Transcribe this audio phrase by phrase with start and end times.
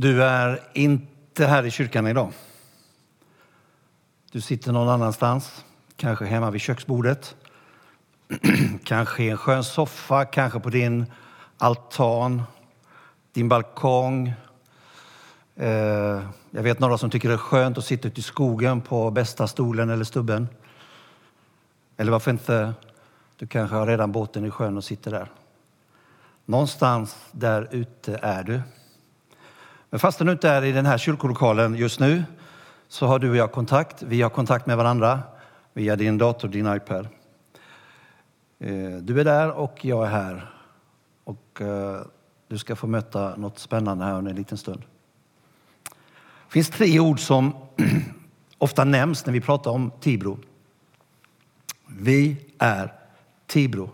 [0.00, 2.32] Du är inte här i kyrkan idag.
[4.32, 5.64] Du sitter någon annanstans,
[5.96, 7.36] kanske hemma vid köksbordet,
[8.84, 11.06] kanske i en skön soffa, kanske på din
[11.58, 12.42] altan,
[13.32, 14.32] din balkong.
[15.56, 19.10] Eh, jag vet några som tycker det är skönt att sitta ute i skogen på
[19.10, 20.48] bästa stolen eller stubben.
[21.96, 22.74] Eller varför inte,
[23.36, 25.28] du kanske har redan båten i sjön och sitter där.
[26.44, 28.62] Någonstans där ute är du.
[29.90, 32.24] Men fastän du inte är i den här kyrkolokalen just nu
[32.88, 34.02] så har du och jag kontakt.
[34.02, 35.22] Vi har kontakt med varandra
[35.72, 37.08] via din dator, din iPad.
[38.58, 40.50] Eh, du är där och jag är här.
[41.24, 42.00] Och eh,
[42.48, 44.82] du ska få möta något spännande här under en liten stund.
[46.46, 47.54] Det finns tre ord som
[48.58, 50.38] ofta nämns när vi pratar om Tibro.
[51.86, 52.92] Vi är
[53.46, 53.90] Tibro.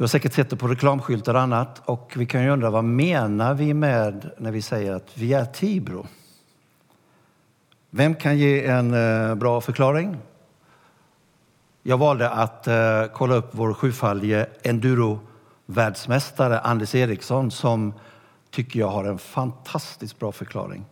[0.00, 1.82] Du har säkert sett det på reklamskyltar och annat.
[1.84, 5.44] Och vi kan ju undra vad menar vi med när vi säger att vi är
[5.44, 6.06] Tibro?
[7.90, 10.16] Vem kan ge en eh, bra förklaring?
[11.82, 17.94] Jag valde att eh, kolla upp vår sjufaldige enduro-världsmästare Anders Eriksson som
[18.50, 20.84] tycker jag har en fantastiskt bra förklaring.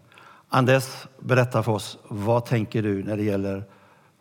[0.48, 3.64] Anders, berätta för oss, vad tänker du när det gäller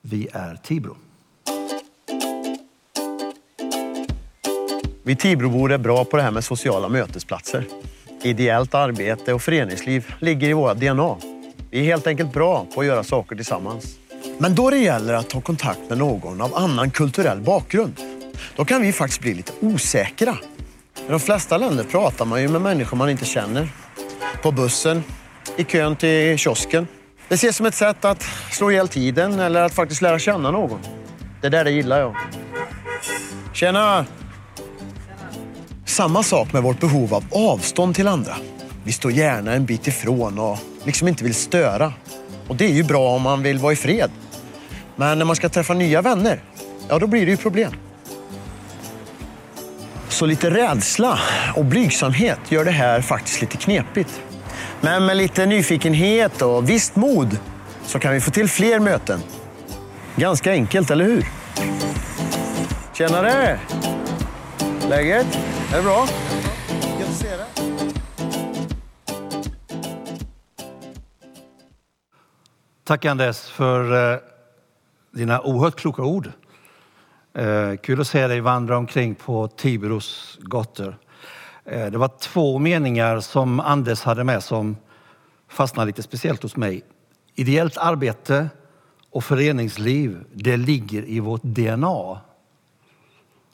[0.02, 0.98] Vi är Tibro?
[5.08, 7.66] Vi Tibrobor är bra på det här med sociala mötesplatser.
[8.24, 11.16] Ideellt arbete och föreningsliv ligger i våra DNA.
[11.72, 13.98] Vi är helt enkelt bra på att göra saker tillsammans.
[14.38, 17.94] Men då det gäller att ta kontakt med någon av annan kulturell bakgrund,
[18.56, 20.38] då kan vi faktiskt bli lite osäkra.
[21.08, 23.70] I de flesta länder pratar man ju med människor man inte känner.
[24.44, 25.04] På bussen,
[25.58, 26.88] i kön till kiosken.
[27.28, 30.80] Det ses som ett sätt att slå ihjäl tiden eller att faktiskt lära känna någon.
[31.42, 32.16] Det där det gillar jag.
[33.54, 34.06] Tjena!
[35.88, 38.36] Samma sak med vårt behov av avstånd till andra.
[38.84, 41.94] Vi står gärna en bit ifrån och liksom inte vill störa.
[42.48, 44.12] Och det är ju bra om man vill vara i fred.
[44.96, 46.40] Men när man ska träffa nya vänner,
[46.90, 47.72] ja då blir det ju problem.
[50.10, 51.20] Så lite rädsla
[51.56, 54.22] och blygsamhet gör det här faktiskt lite knepigt.
[54.82, 57.38] Men med lite nyfikenhet och visst mod
[57.86, 59.20] så kan vi få till fler möten.
[60.16, 61.28] Ganska enkelt, eller hur?
[62.94, 63.60] Tjenare!
[64.90, 65.28] Läget?
[65.74, 66.08] Är det bra?
[72.84, 74.20] Tack Anders för eh,
[75.12, 76.32] dina oerhört kloka ord.
[77.34, 80.98] Eh, kul att se dig vandra omkring på Tibros gator.
[81.66, 84.78] Eh, det var två meningar som Anders hade med som
[85.48, 86.84] fastnade lite speciellt hos mig.
[87.36, 88.50] Ideellt arbete
[89.12, 92.27] och föreningsliv, det ligger i vårt DNA.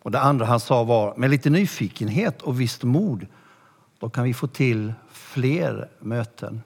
[0.04, 3.28] Och det andra han sa var, med lite nyfikenhet och visst mod,
[4.00, 6.62] då kan vi få till fler möten.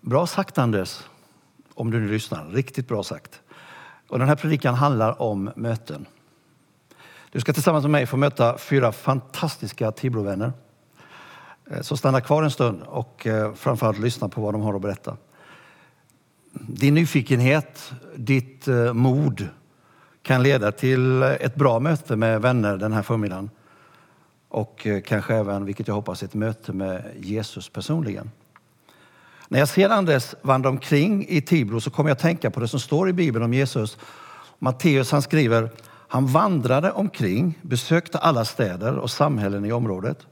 [0.00, 1.00] Bra sagt Anders,
[1.74, 2.46] om du nu lyssnar.
[2.46, 3.40] Riktigt bra sagt.
[4.08, 6.06] Och den här predikan handlar om möten.
[7.30, 10.52] Du ska tillsammans med mig få möta fyra fantastiska Tibrovänner.
[11.70, 14.82] Eh, så stanna kvar en stund och eh, framförallt lyssna på vad de har att
[14.82, 15.16] berätta.
[16.52, 19.48] Din nyfikenhet, ditt eh, mod
[20.22, 23.50] kan leda till ett bra möte med vänner den här förmiddagen.
[24.48, 28.30] Och eh, kanske även, vilket jag hoppas, ett möte med Jesus personligen.
[29.48, 32.68] När jag ser Andres vandra omkring i Tibro så kommer jag att tänka på det
[32.68, 33.98] som står i Bibeln om Jesus.
[34.58, 35.70] Matteus han skriver,
[36.08, 40.26] han vandrade omkring, besökte alla städer och samhällen i området.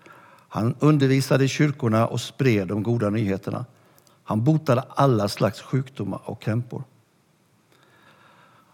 [0.48, 3.64] Han undervisade i kyrkorna och spred de goda nyheterna.
[4.24, 6.84] Han botade alla slags sjukdomar och krämpor.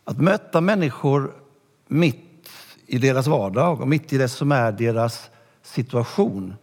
[0.05, 1.35] Att möta människor
[1.87, 2.49] mitt
[2.87, 5.31] i deras vardag och mitt i det som är deras
[5.63, 6.55] situation,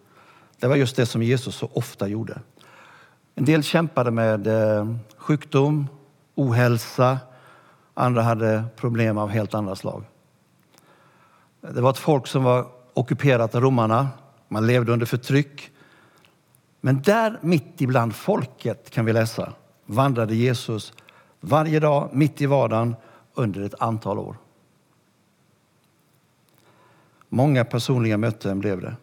[0.60, 2.40] det var just det som Jesus så ofta gjorde.
[3.36, 5.88] En del kämpade med eh, sjukdom,
[6.36, 7.20] ohälsa,
[7.94, 10.04] andra hade problem av helt andra slag.
[11.62, 14.10] Det var ett folk som var ockuperat av romarna.
[14.48, 15.72] Man levde under förtryck.
[16.82, 19.54] Men där mitt ibland folket kan vi läsa
[19.86, 20.94] vandrade Jesus
[21.40, 22.96] varje dag mitt i vardagen
[23.34, 24.36] under ett antal år.
[27.30, 28.96] Många personliga möten blev det.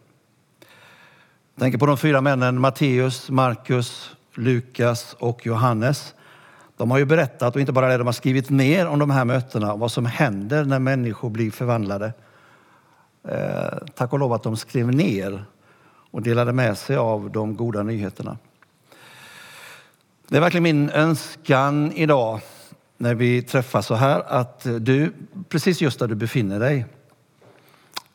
[1.55, 6.13] Jag tänker på de fyra männen Matteus, Markus, Lukas och Johannes.
[6.77, 9.25] De har ju berättat, och inte bara det, de har skrivit ner om de här
[9.25, 12.13] mötena och vad som händer när människor blir förvandlade.
[13.27, 15.45] Eh, tack och lov att de skrev ner
[16.11, 18.37] och delade med sig av de goda nyheterna.
[20.27, 22.39] Det är verkligen min önskan idag
[23.01, 25.13] när vi träffas så här att du,
[25.49, 26.85] precis just där du befinner dig,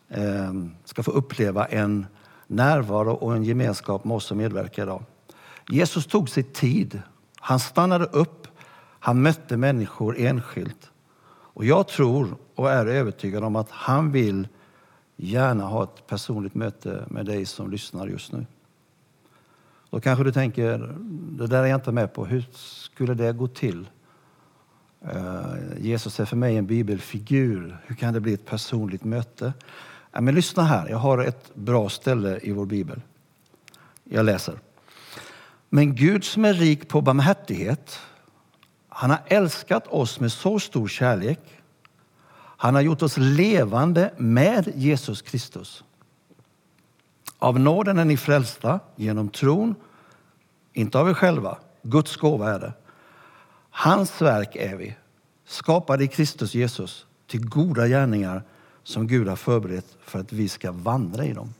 [0.08, 2.06] ehm, ska få uppleva en
[2.46, 5.04] närvaro och en gemenskap med oss som medverkar idag.
[5.68, 7.02] Jesus tog sig tid.
[7.36, 8.48] Han stannade upp.
[9.00, 10.90] Han mötte människor enskilt.
[11.26, 14.48] Och jag tror och är övertygad om att han vill
[15.16, 18.46] gärna ha ett personligt möte med dig som lyssnar just nu.
[19.90, 20.96] Då kanske du tänker,
[21.38, 22.24] det där är jag inte med på.
[22.24, 23.86] Hur skulle det gå till?
[25.12, 27.78] Eh, Jesus är för mig en bibelfigur.
[27.86, 29.52] Hur kan det bli ett personligt möte?
[30.20, 33.00] Men lyssna här, jag har ett bra ställe i vår bibel.
[34.04, 34.54] Jag läser.
[35.68, 37.98] Men Gud som är rik på barmhärtighet,
[38.88, 41.40] han har älskat oss med så stor kärlek.
[42.36, 45.84] Han har gjort oss levande med Jesus Kristus.
[47.38, 49.74] Av nåden är ni frälsta genom tron,
[50.72, 51.58] inte av er själva.
[51.82, 52.72] Guds gåva är det.
[53.76, 54.94] Hans verk är vi,
[55.46, 58.42] skapade i Kristus Jesus till goda gärningar
[58.82, 61.54] som Gud har förberett för att vi ska vandra i dem.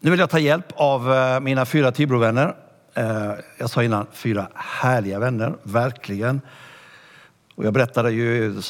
[0.00, 2.56] Nu vill jag ta hjälp av eh, mina fyra Tibrovänner.
[2.94, 6.40] Eh, jag sa innan fyra härliga vänner, verkligen.
[7.54, 8.60] Och jag berättade ju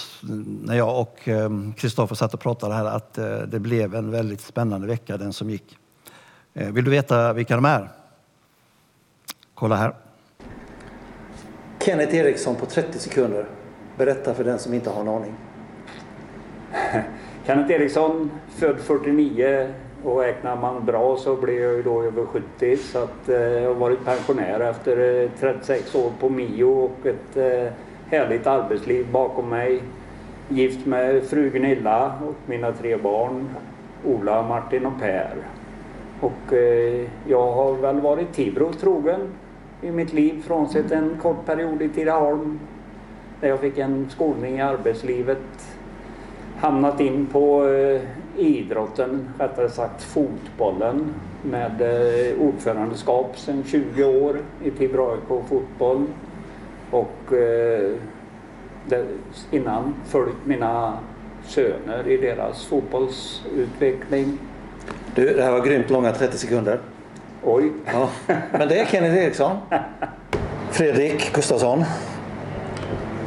[0.62, 3.14] när jag och eh, Kristoffer satt och pratade här att
[3.46, 5.76] det blev en väldigt spännande vecka den som gick.
[6.52, 7.88] Vill du veta vilka de är?
[9.58, 9.94] Kolla här.
[11.78, 13.46] Kenneth Eriksson på 30 sekunder.
[13.96, 15.34] Berätta för den som inte har en aning.
[17.46, 19.68] Kenneth Eriksson, född 49
[20.04, 23.68] och räknar man bra så blir jag ju då över 70 så att eh, jag
[23.68, 27.72] har varit pensionär efter 36 eh, år på Mio och ett eh,
[28.10, 29.82] härligt arbetsliv bakom mig.
[30.48, 33.48] Gift med fru Gunilla och mina tre barn
[34.04, 35.36] Ola, Martin och Per.
[36.20, 39.20] Och eh, jag har väl varit Tibro trogen
[39.82, 42.58] i mitt liv frånsett en kort period i Tidaholm
[43.40, 45.76] där jag fick en skolning i arbetslivet.
[46.56, 48.00] Hamnat in på eh,
[48.36, 56.06] idrotten, rättare sagt fotbollen med eh, ordförandeskap sedan 20 år i Tibro AIK fotboll.
[56.90, 57.94] Och eh,
[59.50, 60.98] innan följt mina
[61.44, 64.38] söner i deras fotbollsutveckling.
[65.14, 66.78] Du, det här var grymt långa 30 sekunder.
[67.44, 67.72] Oj.
[67.86, 68.08] Ja.
[68.52, 69.56] Men det är Kenneth Eriksson.
[70.70, 71.84] Fredrik Gustafsson.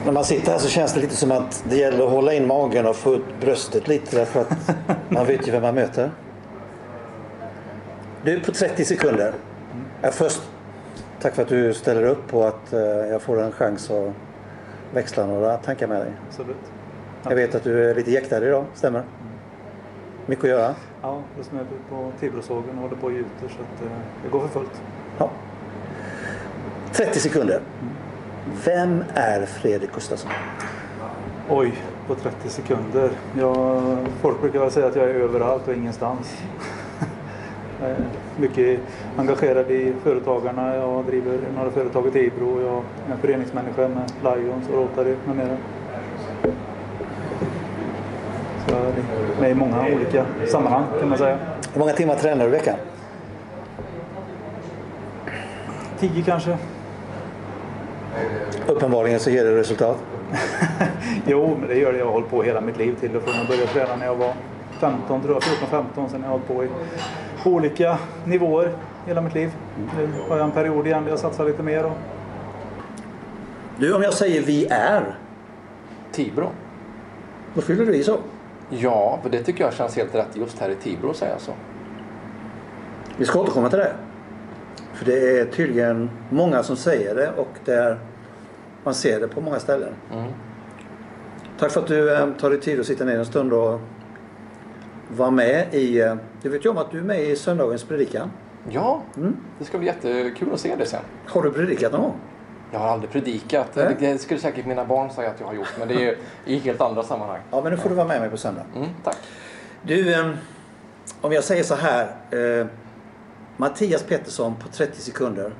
[0.05, 2.47] När man sitter här så känns det lite som att det gäller att hålla in
[2.47, 4.75] magen och få upp bröstet lite därför att
[5.09, 6.11] man vet ju vem man möter.
[8.23, 9.33] Du, på 30 sekunder.
[10.01, 10.41] Ja, först,
[11.21, 14.13] tack för att du ställer upp på att eh, jag får en chans att
[14.93, 16.11] växla några tankar med dig.
[16.29, 16.55] Absolut.
[17.23, 19.03] Jag vet att du är lite jäktad idag, stämmer?
[20.31, 20.75] Mycket att göra?
[21.01, 23.97] Ja, just nu är vi på Tibrosågen och håller på och gjuter så att eh,
[24.23, 24.81] det går för fullt.
[25.17, 25.29] Ja.
[26.91, 27.61] 30 sekunder.
[28.65, 30.31] Vem är Fredrik Gustafsson?
[31.49, 31.73] Oj,
[32.07, 33.09] på 30 sekunder.
[33.37, 36.37] Jag, folk brukar säga att jag är överallt och ingenstans.
[37.83, 37.95] är
[38.37, 38.79] mycket
[39.17, 40.75] engagerad i Företagarna.
[40.75, 42.61] Jag driver några företag i Tibro.
[42.61, 42.83] Jag
[43.15, 45.57] är föreningsmänniska med Lions och Rotary med mera.
[48.71, 51.37] Jag är med i många olika sammanhang kan man säga.
[51.73, 52.75] Hur många timmar tränar du i veckan?
[55.99, 56.57] Tio kanske.
[58.67, 59.97] Uppenbarligen så ger det resultat.
[61.25, 61.99] jo, men det gör det.
[61.99, 63.35] Jag har hållit på hela mitt liv till och från.
[63.35, 64.33] Jag började träna när jag var
[64.79, 66.09] 15, tror jag, 14-15.
[66.09, 66.69] Sen har jag hållit på i
[67.45, 68.71] olika nivåer
[69.05, 69.51] hela mitt liv.
[69.97, 71.85] Nu har jag en period igen där jag satsar lite mer.
[71.85, 71.97] Och...
[73.77, 75.15] Du, om jag säger vi är?
[76.11, 76.49] Tibro.
[77.53, 78.17] Vad fyller du i så?
[78.79, 81.51] Ja, för det tycker jag känns helt rätt just här i Tibro att säga så.
[83.17, 83.93] Vi ska återkomma till det.
[84.93, 87.99] För det är tydligen många som säger det och det är,
[88.83, 89.93] man ser det på många ställen.
[90.13, 90.31] Mm.
[91.59, 93.79] Tack för att du eh, tar dig tid att sitta ner en stund och
[95.07, 96.01] vara med i...
[96.01, 98.31] Eh, du vet ju om att du är med i söndagens predikan.
[98.69, 99.37] Ja, mm.
[99.59, 101.03] det ska bli jättekul att se det sen.
[101.25, 102.15] Har du predikat någon gång?
[102.71, 103.75] Jag har aldrig predikat.
[103.75, 103.95] Nej.
[103.99, 106.81] Det skulle säkert mina barn säga att jag har gjort, men det är i helt
[106.81, 107.39] andra sammanhang.
[107.51, 108.65] Ja, men nu får du vara med mig på söndag.
[108.75, 109.17] Mm, tack.
[109.81, 110.31] Du, eh,
[111.21, 112.07] om jag säger så här.
[113.61, 115.53] Mattias Pettersson på 30 sekunder.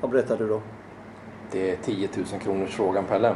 [0.00, 0.62] Vad berättar du då?
[1.50, 3.34] Det är 10 000 kronors frågan Pelle.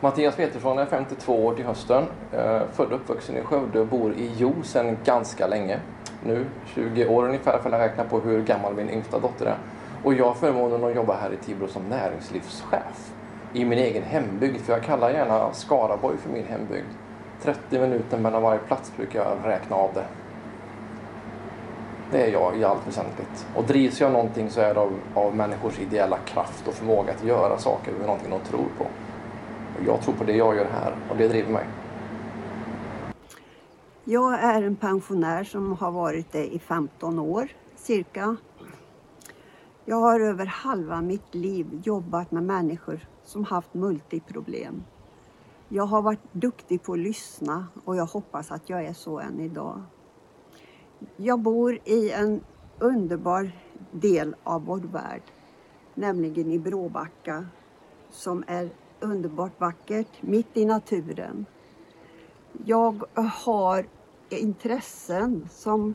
[0.00, 2.04] Mattias Pettersson är 52 år till hösten.
[2.32, 5.80] Eh, född och uppvuxen i Skövde och bor i Jo sedan ganska länge.
[6.24, 9.56] Nu 20 år ungefär för att räkna på hur gammal min yngsta dotter är.
[10.04, 13.12] Och jag har förmånen att jobba här i Tibro som näringslivschef
[13.52, 14.60] i min egen hembygd.
[14.60, 16.86] För jag kallar gärna Skaraborg för min hembygd.
[17.42, 20.04] 30 minuter mellan varje plats brukar jag räkna av det.
[22.10, 23.46] Det är jag i allt väsentligt.
[23.54, 27.12] Och drivs jag av någonting så är det av, av människors ideella kraft och förmåga
[27.12, 28.84] att göra saker med någonting de tror på.
[29.78, 31.64] Och Jag tror på det jag gör här och det driver mig.
[34.04, 38.36] Jag är en pensionär som har varit det i 15 år cirka.
[39.84, 44.84] Jag har över halva mitt liv jobbat med människor som haft multiproblem.
[45.68, 49.40] Jag har varit duktig på att lyssna och jag hoppas att jag är så än
[49.40, 49.82] idag.
[51.16, 52.40] Jag bor i en
[52.78, 53.52] underbar
[53.92, 55.22] del av vår värld,
[55.94, 57.46] nämligen i Bråbacka
[58.10, 58.70] som är
[59.00, 61.46] underbart vackert, mitt i naturen.
[62.64, 63.04] Jag
[63.44, 63.86] har
[64.28, 65.94] intressen som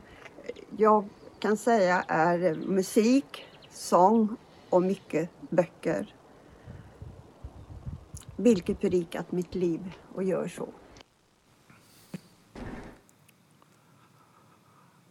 [0.76, 1.04] jag
[1.38, 3.47] kan säga är musik,
[3.78, 4.36] sång
[4.70, 6.14] och mycket böcker.
[8.36, 10.68] Vilket berikat mitt liv och gör så.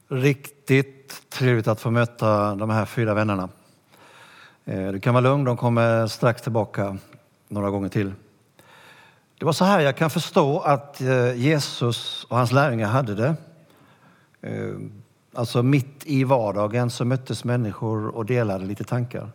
[0.08, 3.50] Riktigt trevligt att få möta de här fyra vännerna.
[4.66, 6.98] Eh, du kan vara lugn, de kommer strax tillbaka
[7.48, 8.14] några gånger till.
[9.38, 13.36] Det var så här jag kan förstå att eh, Jesus och hans lärjungar hade det.
[14.42, 14.76] Eh,
[15.34, 19.32] Alltså mitt i vardagen så möttes människor och delade lite tankar.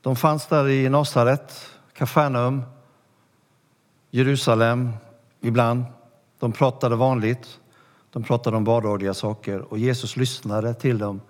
[0.00, 2.62] De fanns där i Nasaret, Kafarnaum,
[4.10, 4.90] Jerusalem
[5.40, 5.84] ibland.
[6.38, 7.60] De pratade vanligt.
[8.10, 11.20] De pratade om vardagliga saker och Jesus lyssnade till dem.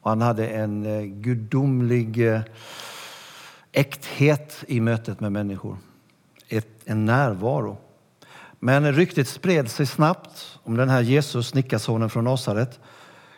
[0.00, 2.40] Och han hade en eh, gudomlig eh,
[3.72, 5.76] äkthet i mötet med människor.
[6.48, 7.76] Ett, en närvaro.
[8.58, 12.80] Men ryktet spred sig snabbt om den här Jesus, snickarsonen från Nasaret.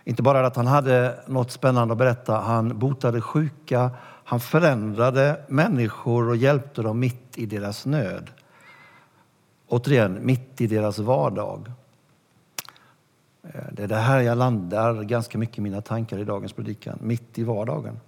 [0.05, 3.91] Inte bara att han hade något spännande att berätta, han botade sjuka,
[4.25, 8.31] han förändrade människor och hjälpte dem mitt i deras nöd.
[9.69, 11.73] Återigen, mitt i deras vardag.
[13.43, 16.99] Eh, det är det här jag landar ganska mycket i mina tankar i dagens predikan,
[17.03, 18.01] mitt i vardagen.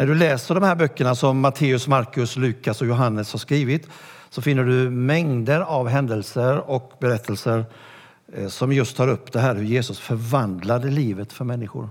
[0.00, 3.88] När du läser de här böckerna som Matteus, Markus, Lukas och Johannes har skrivit
[4.30, 7.64] så finner du mängder av händelser och berättelser
[8.32, 11.90] eh, som just tar upp det här hur Jesus förvandlade livet för människor.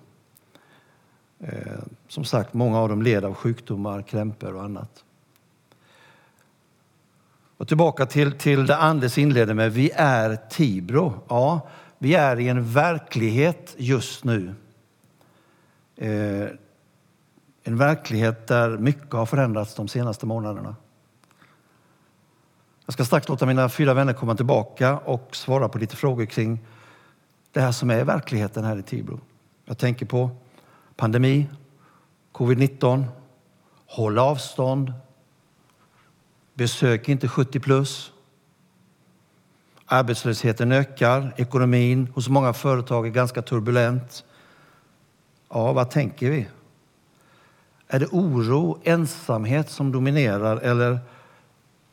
[1.40, 1.52] Eh,
[2.08, 5.04] som sagt, många av dem led av sjukdomar, krämpor och annat.
[7.58, 11.14] Och tillbaka till, till det Anders inledde med, vi är Tibro.
[11.28, 14.56] Ja, vi är i en verklighet just nu.
[15.96, 16.50] Eh,
[17.64, 20.76] en verklighet där mycket har förändrats de senaste månaderna.
[22.86, 26.60] Jag ska strax låta mina fyra vänner komma tillbaka och svara på lite frågor kring
[27.52, 29.20] det här som är verkligheten här i Tibro.
[29.66, 30.30] Jag tänker på
[30.96, 31.50] pandemi,
[32.34, 33.04] covid-19,
[33.86, 34.94] håll avstånd,
[36.54, 38.12] besök inte 70 plus,
[39.92, 44.26] Arbetslösheten ökar, ekonomin hos många företag är ganska turbulent.
[45.50, 46.48] Ja, vad tänker vi?
[47.92, 51.00] Är det oro, ensamhet som dominerar eller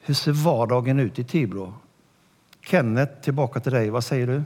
[0.01, 1.75] hur ser vardagen ut i Tibro?
[2.61, 3.91] Kenneth, tillbaka till dig.
[3.91, 4.43] Vad säger du?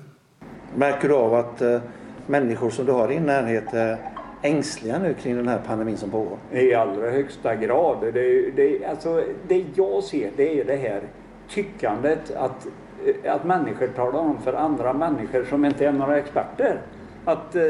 [0.75, 1.81] Märker du av att eh,
[2.27, 3.99] människor som du har i din närhet är
[4.43, 6.39] ängsliga nu kring den här pandemin som pågår?
[6.53, 7.99] I allra högsta grad.
[8.01, 11.03] Det, det, alltså, det jag ser det är det här
[11.49, 12.67] tyckandet att
[13.07, 16.81] Eh, att människor talar om för andra människor som inte är några experter
[17.25, 17.63] att eh,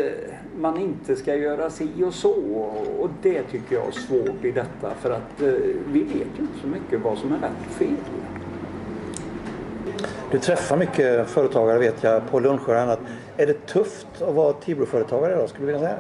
[0.59, 2.35] man inte ska göra si och så.
[3.01, 5.53] Och det tycker jag är svårt i detta för att eh,
[5.87, 7.97] vi vet ju inte så mycket vad som är rätt och fel.
[10.31, 13.01] Du träffar mycket företagare vet jag på luncher och annat.
[13.37, 15.99] Är det tufft att vara Tibroföretagare idag skulle du vilja säga?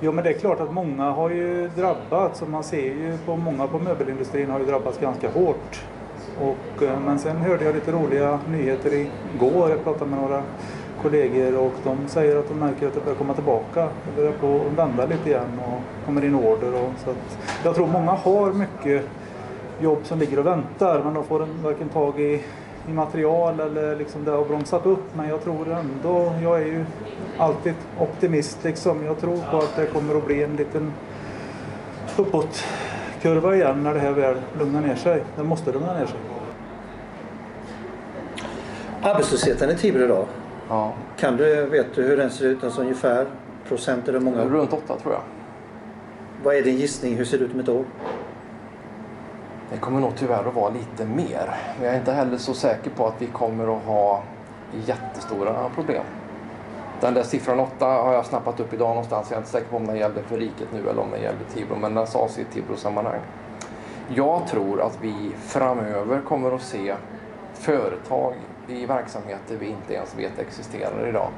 [0.00, 3.36] Jo men det är klart att många har ju drabbats och man ser ju på
[3.36, 5.84] många på möbelindustrin har ju drabbats ganska hårt.
[6.40, 9.70] Och, eh, men sen hörde jag lite roliga nyheter igår.
[9.70, 10.42] Jag pratade med några
[11.02, 13.88] kollegor och de säger att de märker att det börjar komma tillbaka.
[14.06, 16.74] Det börjar på att vända lite igen och kommer in order.
[16.74, 19.04] Och, så att, jag tror många har mycket
[19.80, 22.42] jobb som ligger och väntar men de får en, varken tag i,
[22.88, 25.04] i material eller liksom det har bromsat upp.
[25.16, 26.84] Men jag tror ändå, jag är ju
[27.38, 29.04] alltid optimist liksom.
[29.04, 30.92] Jag tror på att det kommer att bli en liten
[32.16, 35.22] uppåtkurva igen när det här väl lugnar ner sig.
[35.36, 36.18] Det måste lugna ner sig.
[39.02, 40.26] Arbetslösheten i Tibro idag.
[40.68, 40.92] Ja.
[41.16, 42.64] Kan du, vet du hur den ser ut?
[42.64, 43.26] Alltså ungefär
[43.68, 44.44] procent eller många?
[44.44, 45.22] Runt åtta tror jag.
[46.44, 47.16] Vad är din gissning?
[47.16, 47.84] Hur ser det ut om ett år?
[49.72, 51.54] Det kommer nog tyvärr att vara lite mer.
[51.76, 54.22] Men jag är inte heller så säker på att vi kommer att ha
[54.86, 56.04] jättestora problem.
[57.00, 59.26] Den där siffran 8 har jag snappat upp idag någonstans.
[59.30, 61.44] Jag är inte säker på om den gällde för riket nu eller om den gällde
[61.54, 63.20] Tibro, men den sades i Tibro-sammanhang.
[64.14, 66.94] Jag tror att vi framöver kommer att se
[67.54, 68.34] företag
[68.68, 71.28] i verksamheter vi inte ens vet existerar idag.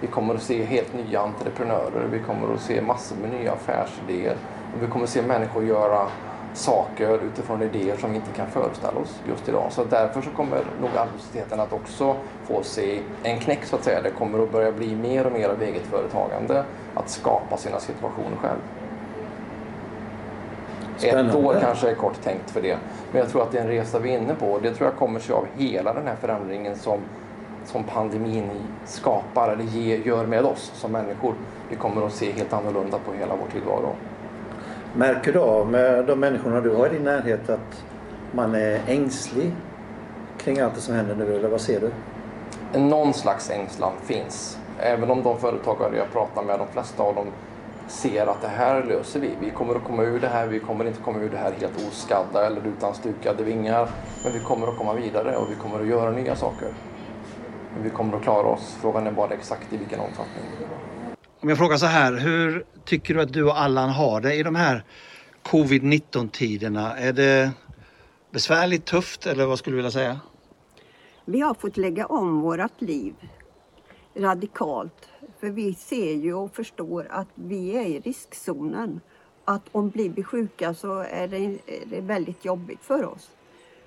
[0.00, 4.36] Vi kommer att se helt nya entreprenörer, vi kommer att se massor med nya affärsidéer.
[4.80, 6.08] Vi kommer att se människor göra
[6.54, 9.66] saker utifrån idéer som vi inte kan föreställa oss just idag.
[9.70, 14.02] Så därför så kommer nog arbetslösheten att också få se en knäck så att säga.
[14.02, 16.64] Det kommer att börja bli mer och mer av eget företagande
[16.94, 18.60] att skapa sina situationer själv.
[21.10, 21.30] Spännande.
[21.30, 22.76] Ett år kanske är kort tänkt för det.
[23.12, 24.58] Men jag tror att det är en resa vi är inne på.
[24.62, 26.98] Det tror jag kommer sig av hela den här förändringen som,
[27.64, 28.50] som pandemin
[28.84, 31.34] skapar eller ger, gör med oss som människor.
[31.68, 33.94] Vi kommer att se helt annorlunda på hela vår tillvaro.
[34.94, 37.84] Märker du av med de människorna du har i din närhet att
[38.32, 39.52] man är ängslig
[40.38, 41.90] kring allt det som händer nu eller vad ser du?
[42.80, 44.58] Någon slags ängslan finns.
[44.78, 47.26] Även om de företagare jag pratar med, de flesta av dem
[47.88, 49.30] ser att det här löser vi.
[49.40, 51.88] Vi kommer att komma ur det här, vi kommer inte komma ur det här helt
[51.88, 53.88] oskadda eller utan stukade vingar.
[54.24, 56.68] Men vi kommer att komma vidare och vi kommer att göra nya saker.
[57.74, 58.76] Men vi kommer att klara oss.
[58.80, 60.44] Frågan är bara exakt i vilken omfattning.
[61.40, 64.42] Om jag frågar så här, hur tycker du att du och Allan har det i
[64.42, 64.84] de här
[65.42, 66.96] covid-19 tiderna?
[66.98, 67.50] Är det
[68.30, 70.20] besvärligt, tufft eller vad skulle du vilja säga?
[71.24, 73.14] Vi har fått lägga om vårt liv
[74.16, 75.08] radikalt.
[75.42, 79.00] För vi ser ju och förstår att vi är i riskzonen.
[79.44, 83.30] Att om blir vi sjuka så är det, är det väldigt jobbigt för oss.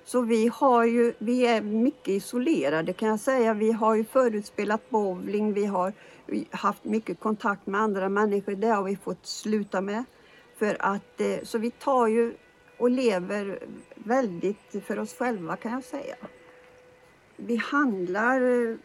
[0.04, 3.54] Så vi, har ju, vi är mycket isolerade kan jag säga.
[3.54, 5.92] Vi har ju förutspelat bowling, vi har
[6.50, 8.54] haft mycket kontakt med andra människor.
[8.54, 10.04] Det har vi fått sluta med.
[10.56, 12.34] För att, eh, så vi tar ju
[12.78, 13.58] och lever
[13.94, 16.16] väldigt för oss själva kan jag säga.
[17.36, 18.76] Vi handlar eh,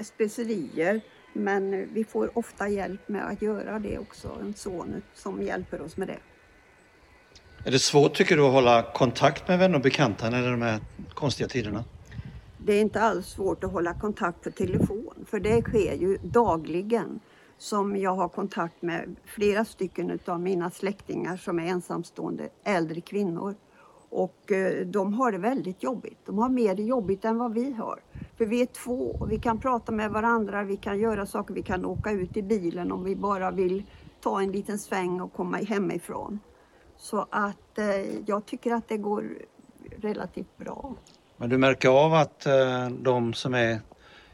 [0.00, 1.00] specerier
[1.38, 4.28] men vi får ofta hjälp med att göra det också.
[4.40, 6.18] En son som hjälper oss med det.
[7.64, 10.50] Är det svårt tycker du att hålla kontakt med vänner och bekanta när det är
[10.50, 10.80] de här
[11.14, 11.84] konstiga tiderna?
[12.58, 17.20] Det är inte alls svårt att hålla kontakt på telefon för det sker ju dagligen
[17.58, 23.54] som jag har kontakt med flera stycken av mina släktingar som är ensamstående äldre kvinnor.
[24.10, 26.18] Och eh, de har det väldigt jobbigt.
[26.24, 28.00] De har mer jobbigt än vad vi har.
[28.38, 31.62] För vi är två och vi kan prata med varandra, vi kan göra saker, vi
[31.62, 33.82] kan åka ut i bilen om vi bara vill
[34.20, 36.40] ta en liten sväng och komma hemifrån.
[36.96, 37.86] Så att eh,
[38.26, 39.24] jag tycker att det går
[39.96, 40.94] relativt bra.
[41.36, 43.80] Men du märker av att eh, de som är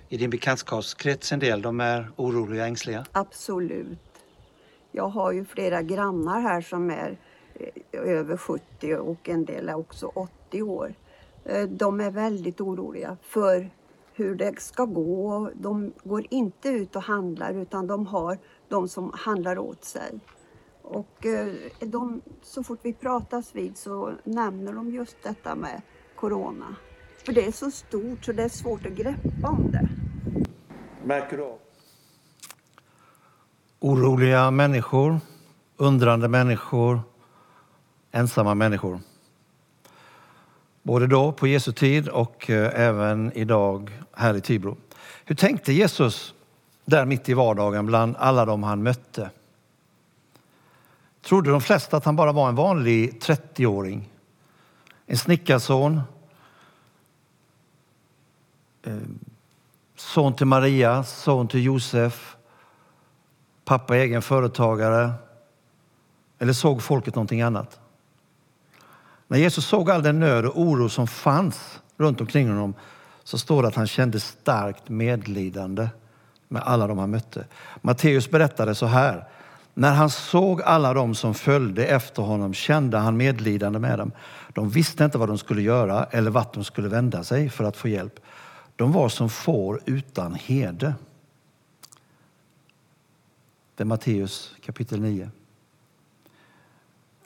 [0.08, 3.06] i din bekantskapskrets en del, de är oroliga och ängsliga?
[3.12, 3.98] Absolut.
[4.92, 7.18] Jag har ju flera grannar här som är
[7.54, 10.94] eh, över 70 och en del är också 80 år.
[11.44, 13.70] Eh, de är väldigt oroliga för
[14.16, 15.50] hur det ska gå.
[15.54, 20.20] De går inte ut och handlar utan de har de som handlar åt sig.
[20.82, 25.82] Och eh, de, så fort vi pratas vid så nämner de just detta med
[26.16, 26.76] Corona.
[27.26, 29.88] För det är så stort så det är svårt att greppa om det.
[31.04, 31.58] Märker du av?
[33.80, 35.20] Oroliga människor,
[35.76, 37.00] undrande människor,
[38.10, 39.00] ensamma människor.
[40.84, 44.76] Både då på Jesu tid och eh, även idag här i Tibro.
[45.24, 46.34] Hur tänkte Jesus
[46.84, 49.30] där mitt i vardagen bland alla de han mötte?
[51.22, 54.10] Trodde de flesta att han bara var en vanlig 30-åring?
[55.06, 56.00] En snickarson?
[58.82, 58.96] Eh,
[59.96, 62.36] son till Maria, son till Josef,
[63.64, 65.12] pappa egen företagare.
[66.38, 67.80] Eller såg folket någonting annat?
[69.34, 72.74] När Jesus såg all den nöd och oro som fanns runt omkring honom
[73.24, 75.88] så står det att han kände starkt medlidande
[76.48, 77.46] med alla de han mötte.
[77.82, 79.28] Matteus berättade så här.
[79.74, 84.12] När han såg alla de som följde efter honom kände han medlidande med dem.
[84.52, 87.76] De visste inte vad de skulle göra eller vart de skulle vända sig för att
[87.76, 88.20] få hjälp.
[88.76, 90.94] De var som får utan herde.
[93.76, 95.30] Det är Matteus kapitel 9.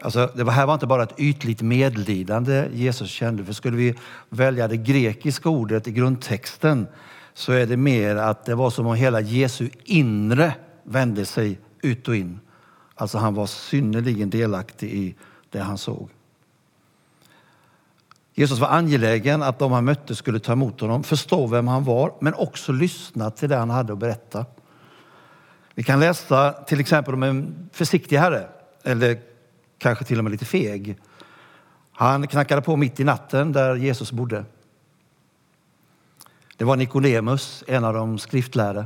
[0.00, 3.44] Alltså, det här var inte bara ett ytligt medlidande Jesus kände.
[3.44, 3.94] För skulle vi
[4.28, 6.86] välja det grekiska ordet i grundtexten
[7.34, 12.08] så är det mer att det var som om hela Jesu inre vände sig ut
[12.08, 12.40] och in.
[12.94, 15.14] Alltså han var synnerligen delaktig i
[15.50, 16.10] det han såg.
[18.34, 22.12] Jesus var angelägen att de han mötte skulle ta emot honom, förstå vem han var,
[22.20, 24.46] men också lyssna till det han hade att berätta.
[25.74, 28.48] Vi kan läsa till exempel om en försiktig herre,
[28.82, 29.18] eller
[29.78, 30.96] kanske till och med lite feg.
[31.92, 34.44] Han knackade på mitt i natten där Jesus bodde.
[36.56, 38.84] Det var Nikodemus, en av de skriftlärde.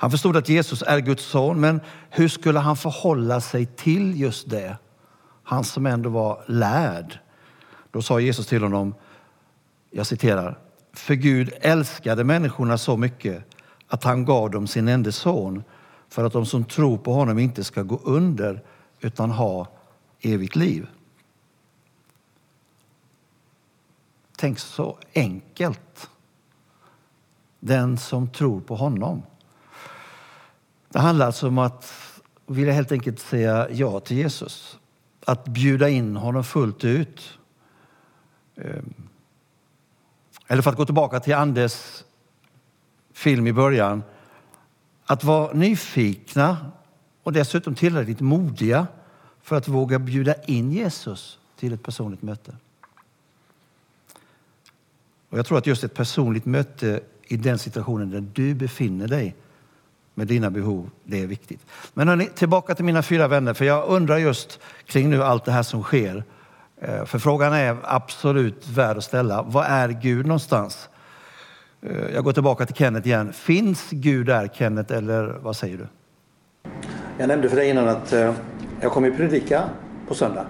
[0.00, 4.50] Han förstod att Jesus är Guds son, men hur skulle han förhålla sig till just
[4.50, 4.76] det?
[5.42, 7.18] Han som ändå var lärd.
[7.90, 8.94] Då sa Jesus till honom,
[9.90, 10.58] jag citerar,
[10.92, 13.44] för Gud älskade människorna så mycket
[13.88, 15.64] att han gav dem sin enda son
[16.08, 18.62] för att de som tror på honom inte ska gå under
[19.00, 19.66] utan ha
[20.20, 20.86] evigt liv.
[24.36, 26.10] Tänk så enkelt.
[27.60, 29.22] Den som tror på honom.
[30.88, 31.92] Det handlar alltså om att
[32.46, 34.78] vilja helt enkelt säga ja till Jesus.
[35.24, 37.38] Att bjuda in honom fullt ut.
[38.56, 38.94] Ehm,
[40.46, 42.04] eller för att gå tillbaka till Andes
[43.12, 44.02] film i början.
[45.10, 46.56] Att vara nyfikna
[47.22, 48.86] och dessutom tillräckligt modiga
[49.42, 52.56] för att våga bjuda in Jesus till ett personligt möte.
[55.30, 59.34] Och jag tror att just ett personligt möte i den situationen där du befinner dig
[60.14, 61.60] med dina behov, det är viktigt.
[61.94, 65.52] Men hörni, tillbaka till mina fyra vänner, för jag undrar just kring nu allt det
[65.52, 66.24] här som sker.
[66.80, 69.42] Eh, för frågan är absolut värd att ställa.
[69.42, 70.88] Var är Gud någonstans?
[71.82, 73.32] Eh, jag går tillbaka till Kenneth igen.
[73.32, 75.86] Finns Gud där, Kenneth, eller vad säger du?
[77.18, 78.34] Jag nämnde för dig innan att eh,
[78.80, 79.62] jag kommer predika
[80.08, 80.46] på söndag.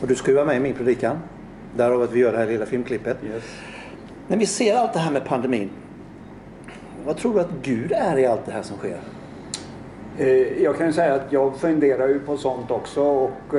[0.00, 1.16] Och du ska ju vara med i min predikan.
[1.76, 3.16] Därav att vi gör det här lilla filmklippet.
[3.24, 3.42] Yes.
[4.28, 5.70] När vi ser allt det här med pandemin.
[7.04, 9.00] Vad tror du att Gud är i allt det här som sker?
[10.18, 13.54] Eh, jag kan säga att jag funderar ju på sånt också och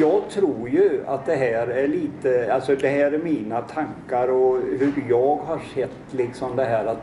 [0.00, 4.56] jag tror ju att det här är lite, alltså det här är mina tankar och
[4.56, 7.02] hur jag har sett liksom det här att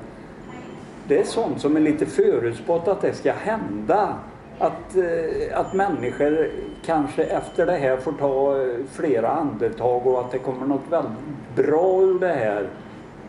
[1.07, 4.15] det är sånt som är lite förutspått att det ska hända.
[4.59, 6.49] Att, eh, att människor
[6.85, 11.55] kanske efter det här får ta eh, flera andetag och att det kommer något väldigt
[11.55, 12.67] bra ur det här.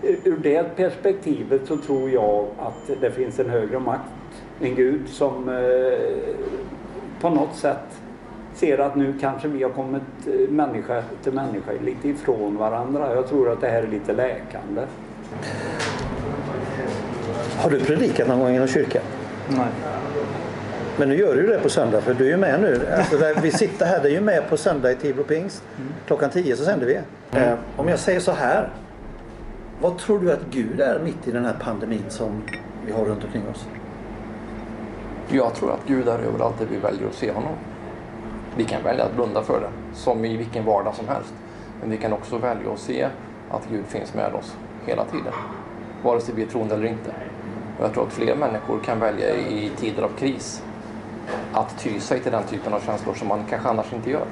[0.03, 5.49] Ur det perspektivet så tror jag att det finns en högre makt, en Gud som
[5.49, 6.35] eh,
[7.21, 8.02] på något sätt
[8.55, 13.15] ser att nu kanske vi har kommit eh, människa till människa lite ifrån varandra.
[13.15, 14.83] Jag tror att det här är lite läkande.
[17.57, 19.03] Har du predikat någon gång inom kyrkan?
[19.49, 19.67] Nej.
[20.97, 22.87] Men nu gör du det på söndag för du är med nu.
[22.97, 25.63] Alltså vi sitter här, det är ju med på söndag i Tibro pingst.
[25.79, 25.93] Mm.
[26.07, 27.01] Klockan 10 så sänder vi.
[27.31, 27.49] Mm.
[27.49, 28.69] Eh, om jag säger så här.
[29.81, 32.43] Vad tror du att Gud är mitt i den här pandemin som
[32.87, 33.67] vi har runt omkring oss?
[35.29, 37.53] Jag tror att Gud är överallt där vi väljer att se honom.
[38.57, 41.35] Vi kan välja att blunda för det, som i vilken vardag som helst.
[41.81, 43.09] Men vi kan också välja att se
[43.51, 45.33] att Gud finns med oss hela tiden.
[46.03, 47.15] Vare sig vi är troende eller inte.
[47.79, 50.63] Och jag tror att fler människor kan välja i tider av kris
[51.53, 54.27] att ty sig till den typen av känslor som man kanske annars inte gör.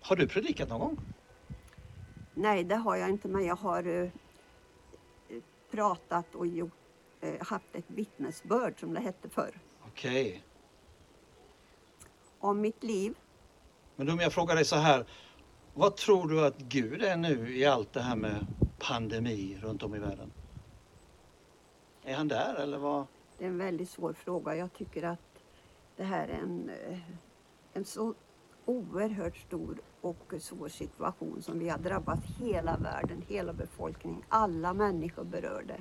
[0.00, 0.98] Har du predikat någon gång?
[2.34, 4.10] Nej, det har jag inte, men jag har uh,
[5.70, 6.72] pratat och gjort,
[7.24, 9.60] uh, haft ett vittnesbörd som det hette förr.
[9.86, 10.42] Okej.
[12.38, 13.14] Om mitt liv.
[13.96, 15.04] Men om jag frågar dig så här,
[15.74, 18.46] vad tror du att Gud är nu i allt det här med
[18.78, 20.32] pandemi runt om i världen?
[22.04, 23.06] Är han där eller vad?
[23.38, 24.56] Det är en väldigt svår fråga.
[24.56, 25.42] Jag tycker att
[25.96, 26.98] det här är en, eh,
[27.72, 28.14] en så
[28.64, 35.24] oerhört stor och svår situation som vi har drabbat hela världen, hela befolkningen, alla människor
[35.24, 35.74] berörda.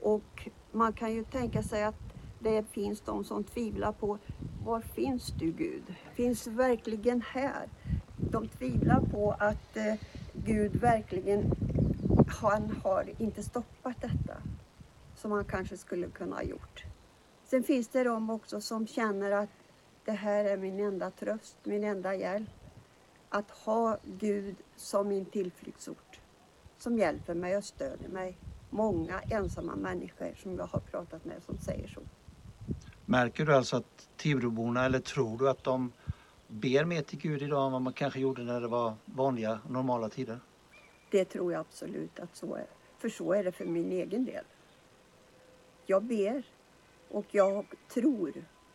[0.00, 2.13] Och man kan ju tänka sig att
[2.44, 4.18] det finns de som tvivlar på
[4.64, 5.94] var finns du Gud?
[6.14, 7.68] Finns du verkligen här?
[8.30, 9.94] De tvivlar på att eh,
[10.32, 11.52] Gud verkligen
[12.28, 14.36] han har inte stoppat detta
[15.16, 16.84] som han kanske skulle kunna ha gjort.
[17.44, 19.50] Sen finns det de också som känner att
[20.04, 22.50] det här är min enda tröst, min enda hjälp.
[23.28, 26.20] Att ha Gud som min tillflyktsort.
[26.78, 28.36] Som hjälper mig och stödjer mig.
[28.70, 32.00] Många ensamma människor som jag har pratat med som säger så.
[33.06, 35.92] Märker du alltså att Tibroborna, eller tror du att de
[36.48, 40.08] ber mer till Gud idag än vad man kanske gjorde när det var vanliga, normala
[40.08, 40.40] tider?
[41.10, 42.66] Det tror jag absolut att så är.
[42.98, 44.44] För så är det för min egen del.
[45.86, 46.42] Jag ber
[47.08, 48.32] och jag tror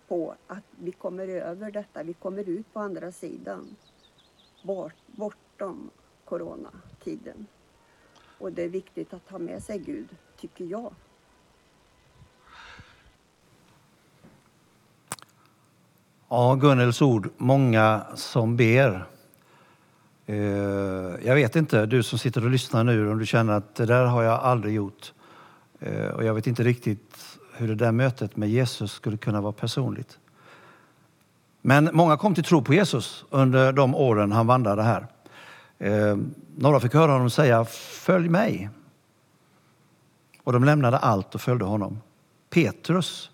[0.07, 2.03] på att vi kommer över detta.
[2.03, 3.75] Vi kommer ut på andra sidan.
[4.63, 5.89] Bort, bortom
[6.25, 7.47] coronatiden.
[8.37, 10.93] Och det är viktigt att ha med sig Gud, tycker jag.
[16.31, 19.05] Ja, Gunnels ord, många som ber.
[20.25, 20.35] Eh,
[21.25, 24.05] jag vet inte, du som sitter och lyssnar nu, om du känner att det där
[24.05, 25.13] har jag aldrig gjort.
[25.79, 29.51] Eh, och jag vet inte riktigt hur det där mötet med Jesus skulle kunna vara
[29.51, 30.19] personligt.
[31.61, 35.07] Men många kom till tro på Jesus under de åren han vandrade här.
[35.77, 36.17] Eh,
[36.55, 38.69] några fick höra honom säga följ mig.
[40.43, 42.01] Och de lämnade allt och följde honom.
[42.49, 43.31] Petrus,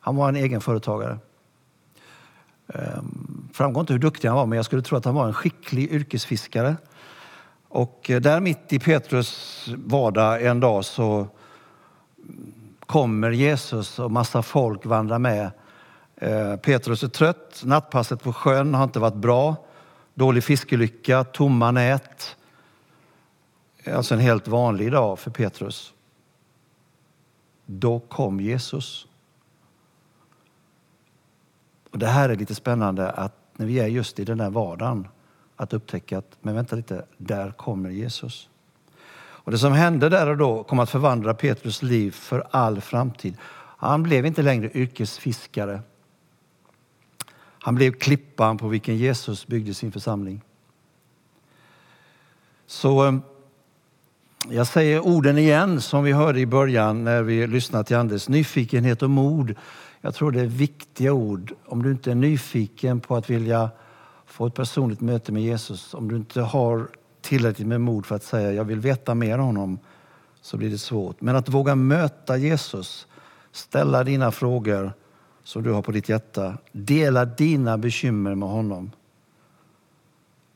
[0.00, 1.18] han var en egen företagare.
[2.68, 5.34] Ehm, framgår inte hur duktig han var, men jag skulle tro att han var en
[5.34, 6.76] skicklig yrkesfiskare.
[7.68, 11.26] Och eh, där mitt i Petrus vardag en dag så
[12.80, 15.50] kommer Jesus och massa folk vandrar med.
[16.16, 19.56] Ehm, Petrus är trött, nattpasset på sjön har inte varit bra,
[20.14, 22.36] dålig fiskelycka, tomma nät.
[23.94, 25.92] Alltså en helt vanlig dag för Petrus.
[27.66, 29.06] Då kom Jesus.
[31.94, 35.08] Och Det här är lite spännande att när vi är just i den där vardagen
[35.56, 38.48] att upptäcka att, men vänta lite, där kommer Jesus.
[39.16, 43.36] Och Det som hände där och då kom att förvandla Petrus liv för all framtid.
[43.56, 45.80] Han blev inte längre yrkesfiskare.
[47.36, 50.42] Han blev klippan på vilken Jesus byggde sin församling.
[52.66, 53.14] Så eh,
[54.50, 58.28] jag säger orden igen som vi hörde i början när vi lyssnade till Anders.
[58.28, 59.54] Nyfikenhet och mod.
[60.00, 61.52] Jag tror det är viktiga ord.
[61.66, 63.70] Om du inte är nyfiken på att vilja
[64.26, 66.88] få ett personligt möte med Jesus, om du inte har
[67.20, 69.78] tillräckligt med mod för att säga jag vill veta mer om honom,
[70.40, 71.20] så blir det svårt.
[71.20, 73.06] Men att våga möta Jesus,
[73.52, 74.92] ställa dina frågor
[75.44, 78.90] som du har på ditt hjärta, dela dina bekymmer med honom.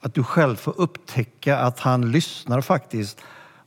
[0.00, 3.20] Att du själv får upptäcka att han lyssnar faktiskt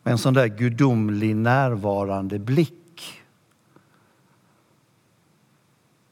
[0.03, 3.21] med en sån där gudomlig närvarande blick.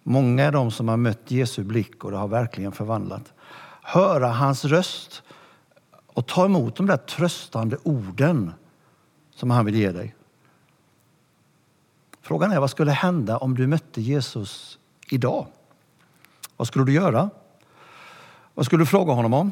[0.03, 3.33] Många är de som har mött Jesu blick och det har verkligen förvandlat.
[3.81, 5.23] Höra hans röst
[6.07, 8.51] och ta emot de där tröstande orden
[9.35, 10.15] som han vill ge dig.
[12.21, 14.79] Frågan är vad skulle hända om du mötte Jesus
[15.11, 15.47] idag?
[16.57, 17.29] Vad skulle du göra?
[18.53, 19.51] Vad skulle du fråga honom om?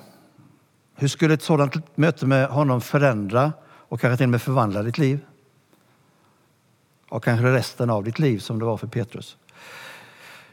[0.95, 3.53] Hur skulle ett sådant möte med honom förändra
[3.89, 5.19] och kanske till och med förvandla ditt liv?
[7.09, 9.37] Och kanske resten av ditt liv som det var för Petrus.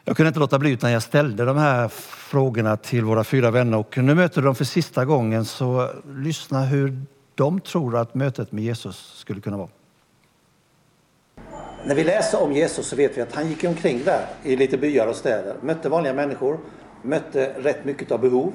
[0.04, 3.78] Jag kunde inte låta bli utan jag ställde de här frågorna till våra fyra vänner
[3.78, 7.02] och nu möter du dem för sista gången så lyssna hur
[7.34, 9.68] de tror att mötet med Jesus skulle kunna vara.
[11.86, 14.78] När vi läser om Jesus så vet vi att han gick omkring där i lite
[14.78, 16.58] byar och städer, mötte vanliga människor,
[17.02, 18.52] mötte rätt mycket av behov.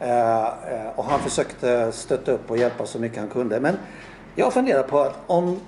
[0.00, 3.60] Eh, eh, och han försökte stötta upp och hjälpa så mycket han kunde.
[3.60, 3.76] Men
[4.34, 5.60] jag funderar på att om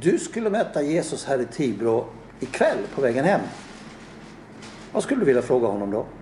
[0.00, 2.04] du skulle möta Jesus här i Tibro
[2.40, 3.40] ikväll på vägen hem.
[4.92, 6.04] Vad skulle du vilja fråga honom då?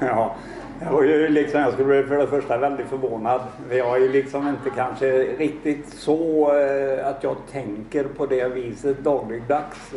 [0.00, 0.34] Ja,
[0.82, 3.40] jag, var ju liksom, jag skulle bli för det första väldigt förvånad.
[3.70, 8.98] Jag är ju liksom inte kanske riktigt så eh, att jag tänker på det viset
[8.98, 9.94] dagligdags,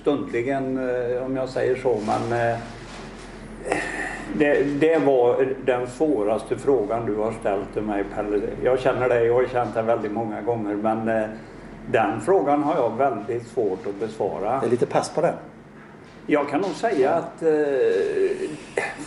[0.00, 0.78] stundligen
[1.26, 1.98] om jag säger så.
[2.06, 2.56] Men
[4.34, 8.40] det, det, var den svåraste frågan du har ställt till mig Pelle.
[8.64, 11.28] Jag känner dig och har känt dig väldigt många gånger men eh,
[11.90, 14.60] den frågan har jag väldigt svårt att besvara.
[14.60, 15.34] Det är lite pass på den.
[16.26, 17.48] Jag kan nog säga att eh,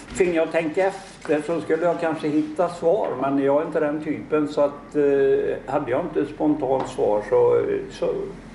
[0.07, 4.03] finge jag tänka efter så skulle jag kanske hitta svar men jag är inte den
[4.03, 7.61] typen så att eh, hade jag inte spontant svar så,
[7.91, 8.05] så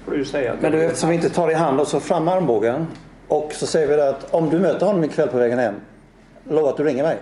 [0.05, 2.87] får du säga Men du, eftersom vi inte tar i hand och så fram armbågen
[3.29, 5.75] och så säger vi det att om du möter honom ikväll på vägen hem,
[6.45, 7.19] lova att du ringer mig.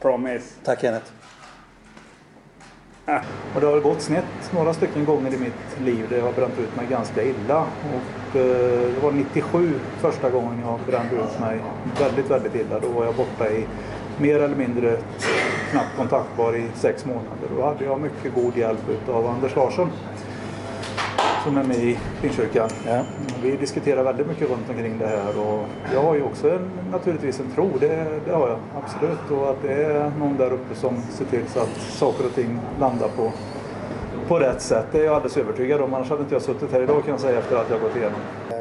[0.00, 0.54] Promise.
[0.64, 1.06] Tack Kenneth.
[3.54, 6.58] Och det har gått snett några stycken gånger i mitt liv där jag har bränt
[6.58, 7.60] ut mig ganska illa.
[7.60, 11.58] Och eh, det var 97 första gången jag brände ut mig
[12.00, 12.80] väldigt, väldigt illa.
[12.80, 13.66] Då var jag borta i
[14.18, 14.96] mer eller mindre
[15.70, 17.48] knappt kontaktbar i sex månader.
[17.56, 19.90] Då hade jag mycket god hjälp av Anders Larsson
[21.44, 22.68] som är med i Pingstkyrkan.
[22.86, 23.02] Ja.
[23.42, 27.40] Vi diskuterar väldigt mycket runt omkring det här och jag har ju också en, naturligtvis
[27.40, 29.30] en tro, det, det har jag absolut.
[29.30, 32.60] Och att det är någon där uppe som ser till så att saker och ting
[32.80, 33.32] landar på,
[34.28, 34.86] på rätt sätt.
[34.92, 37.20] Det är jag alldeles övertygad om, annars hade inte jag suttit här idag kan jag
[37.20, 38.20] säga efter att jag gått igenom.
[38.50, 38.56] Eh,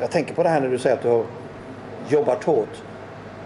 [0.00, 1.24] jag tänker på det här när du säger att du har
[2.08, 2.82] jobbat hårt.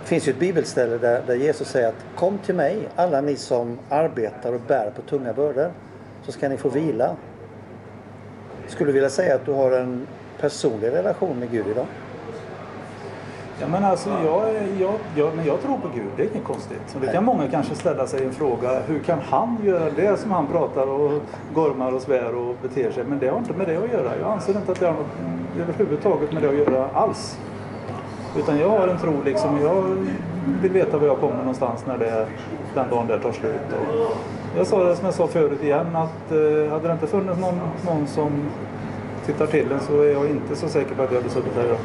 [0.02, 3.36] Det finns ju ett bibelställe där, där Jesus säger att kom till mig alla ni
[3.36, 5.70] som arbetar och bär på tunga bördor
[6.22, 7.16] så ska ni få vila.
[8.66, 10.06] Skulle du vilja säga att du har en
[10.40, 11.86] personlig relation med Gud idag?
[13.60, 16.94] Ja, men alltså, jag, jag, jag, men jag tror på Gud, det är inget konstigt.
[16.94, 20.30] Och det kan många kanske ställa sig en fråga, hur kan han göra det som
[20.30, 21.22] han pratar och
[21.54, 23.04] gormar och svär och beter sig?
[23.04, 24.16] Men det har inte med det att göra.
[24.20, 25.06] Jag anser inte att det har något
[25.60, 27.38] överhuvudtaget med det att göra alls.
[28.38, 29.82] Utan jag har en tro liksom, jag
[30.62, 32.26] vill veta var jag kommer någonstans när det,
[32.74, 33.60] den dagen det tar slut.
[33.72, 34.16] Och
[34.56, 37.60] jag sa det som jag sa förut igen att eh, hade det inte funnits någon,
[37.86, 38.50] någon som
[39.26, 41.64] tittar till en så är jag inte så säker på att jag hade suttit här
[41.64, 41.78] idag.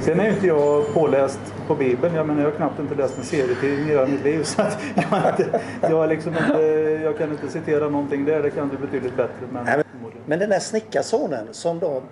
[0.00, 2.14] Sen är ju inte jag påläst på Bibeln.
[2.14, 4.42] Jag menar jag har knappt inte läst en serietidning i hela mitt liv.
[4.44, 6.62] Så att jag, inte, jag, liksom inte,
[7.02, 8.42] jag kan inte citera någonting där.
[8.42, 9.46] Det kan du betydligt bättre.
[9.52, 12.02] Men, Nej, men, men den där snickarsonen som då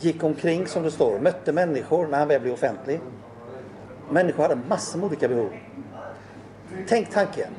[0.00, 3.00] gick omkring som det står, mötte människor när han väl blev offentlig.
[4.10, 5.50] Människor hade massor med olika behov.
[6.88, 7.50] Tänk tanken.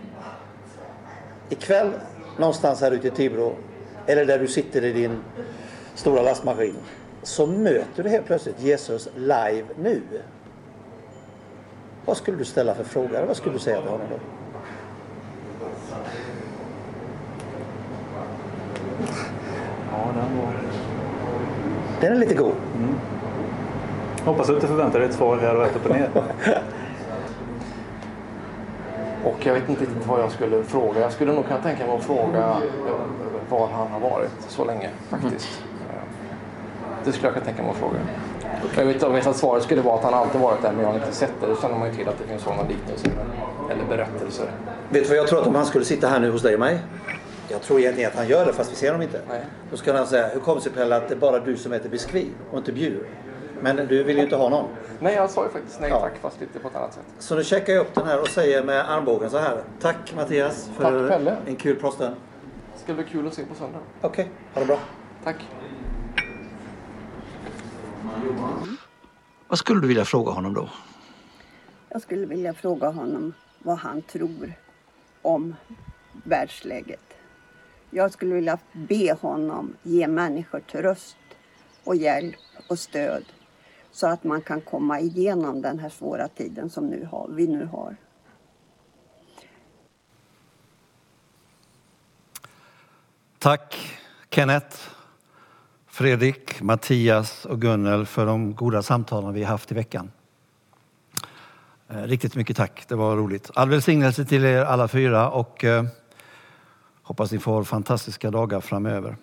[1.49, 1.91] Ikväll
[2.37, 3.55] någonstans här ute i Tibro
[4.05, 5.19] eller där du sitter i din
[5.95, 6.75] stora lastmaskin
[7.23, 10.01] så möter du helt plötsligt Jesus live nu.
[12.05, 13.25] Vad skulle du ställa för fråga?
[13.25, 14.17] Vad skulle du säga till honom då?
[22.01, 22.53] Den är lite god.
[24.25, 26.09] Hoppas att du inte förväntar dig ett svar här och rätt upp och ner.
[29.25, 30.99] Och jag vet inte riktigt vad jag skulle fråga.
[31.01, 32.39] Jag skulle nog kunna tänka mig att fråga
[32.87, 32.93] eh,
[33.49, 35.61] var han har varit så länge faktiskt.
[35.89, 35.95] Eh,
[37.05, 37.95] Det skulle jag kunna tänka mig att fråga.
[38.77, 40.87] Jag vet, jag vet att svaret skulle vara att han alltid varit där men jag
[40.87, 41.47] har inte sett det.
[41.47, 43.11] Då känner man ju till att det finns sådana liknelser
[43.71, 44.45] eller berättelser.
[44.89, 46.59] Vet du vad jag tror att om han skulle sitta här nu hos dig och
[46.59, 46.79] mig?
[47.47, 49.21] Jag tror egentligen att han gör det fast vi ser honom inte.
[49.29, 49.41] Nej.
[49.71, 51.73] Då skulle han säga, hur kommer det sig Pelle att det är bara du som
[51.73, 53.07] äter biskvi och inte bjur?
[53.61, 54.69] Men du vill ju inte ha någon.
[54.99, 55.99] Nej, jag sa ju faktiskt nej Ja.
[55.99, 57.03] tack fast lite på ett annat sätt.
[57.19, 59.63] Så nu checkar jag upp den här och säger med armbågen så här.
[59.79, 61.37] Tack Mattias för Tack, Pelle.
[61.47, 62.15] en kul pratstund.
[62.83, 63.79] Ska bli kul att se på söndag.
[64.01, 64.79] Okej, ha det bra.
[65.23, 65.35] Tack.
[69.47, 70.69] Vad skulle du vilja fråga honom då?
[71.89, 74.53] Jag skulle vilja fråga honom vad han tror
[75.21, 75.55] om
[76.23, 76.99] världsläget.
[77.89, 81.17] Jag skulle vilja be honom ge människor tröst
[81.83, 82.35] och hjälp
[82.69, 83.23] och stöd
[83.91, 87.65] så att man kan komma igenom den här svåra tiden som nu har, vi nu
[87.65, 87.95] har.
[93.39, 93.97] Tack
[94.29, 94.77] Kenneth,
[95.87, 100.11] Fredrik, Mattias och Gunnel för de goda samtalen vi haft i veckan.
[101.89, 103.51] Eh, riktigt mycket tack, det var roligt.
[103.53, 105.83] All välsignelse till er alla fyra och eh,
[107.03, 109.17] hoppas ni får fantastiska dagar framöver.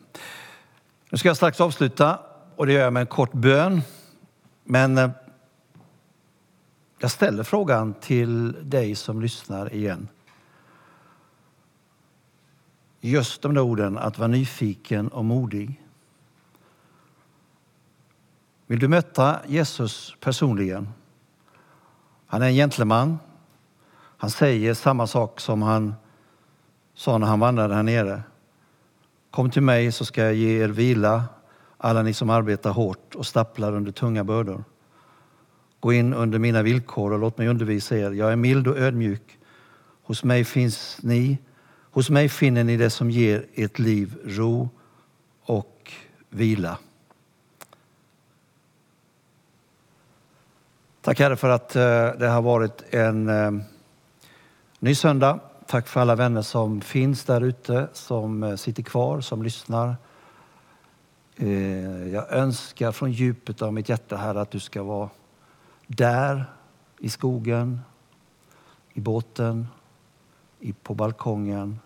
[1.10, 2.18] Nu ska jag strax avsluta
[2.56, 3.82] och det gör jag med en kort bön.
[4.70, 5.10] Men eh,
[6.98, 10.08] jag ställer frågan till dig som lyssnar igen.
[13.00, 15.82] Just de där orden, att vara nyfiken och modig.
[18.66, 20.88] Vill du möta Jesus personligen?
[22.26, 23.18] Han är en gentleman.
[23.96, 25.94] Han säger samma sak som han
[26.94, 28.22] sa när han vandrade här nere.
[29.30, 31.24] Kom till mig så ska jag ge er vila,
[31.78, 34.64] alla ni som arbetar hårt och stapplar under tunga bördor.
[35.80, 38.10] Gå in under mina villkor och låt mig undervisa er.
[38.10, 39.38] Jag är mild och ödmjuk.
[40.02, 41.38] Hos mig finns ni
[41.90, 44.68] Hos mig finner ni det som ger ert liv ro
[45.42, 45.92] och
[46.28, 46.78] vila.
[51.00, 51.82] Tack Herre för att eh,
[52.18, 53.50] det har varit en eh,
[54.78, 55.40] ny söndag.
[55.66, 59.96] Tack för alla vänner som finns där ute, som eh, sitter kvar, som lyssnar.
[61.40, 65.10] Eh, jag önskar från djupet av mitt hjärta här att du ska vara
[65.86, 66.44] där
[66.98, 67.80] i skogen,
[68.92, 69.66] i båten,
[70.82, 71.78] på balkongen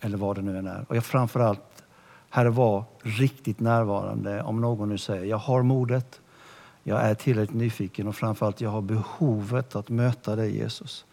[0.00, 0.84] eller vad det nu än är.
[0.88, 1.84] Och jag framförallt,
[2.28, 6.20] Herre, var riktigt närvarande om någon nu säger jag har modet,
[6.82, 11.04] jag är tillräckligt nyfiken och framförallt jag har behovet att möta dig Jesus.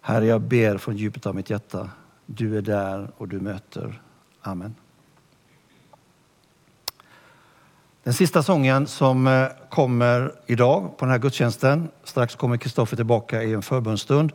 [0.00, 1.90] Herre, jag ber från djupet av mitt hjärta,
[2.26, 4.02] du är där och du möter.
[4.40, 4.74] Amen.
[8.04, 13.42] Den sista sången som eh, kommer idag på den här gudstjänsten, strax kommer Kristoffer tillbaka
[13.42, 14.32] i en förbundsstund.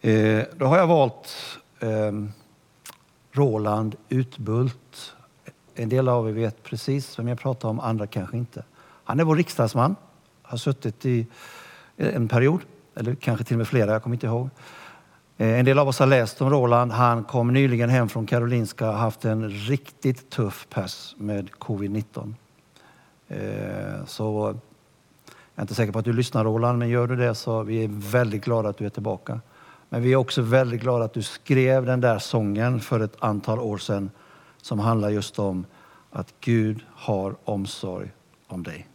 [0.00, 1.34] Eh, då har jag valt
[1.80, 2.32] ehm,
[3.32, 5.14] Roland Utbult.
[5.74, 8.64] En del av er vet precis vem jag pratar om, andra kanske inte.
[9.04, 9.96] Han är vår riksdagsman,
[10.42, 11.26] har suttit i
[11.96, 12.60] eh, en period,
[12.94, 14.50] eller kanske till och med flera, jag kommer inte ihåg.
[15.36, 16.92] En del av oss har läst om Roland.
[16.92, 22.34] Han kom nyligen hem från Karolinska och haft en riktigt tuff pass med covid-19.
[23.28, 24.54] Eh, så
[25.54, 27.84] jag är inte säker på att du lyssnar Roland, men gör du det så vi
[27.84, 29.40] är väldigt glada att du är tillbaka.
[29.88, 33.58] Men vi är också väldigt glada att du skrev den där sången för ett antal
[33.58, 34.10] år sedan
[34.62, 35.66] som handlar just om
[36.10, 38.10] att Gud har omsorg
[38.46, 38.86] om dig.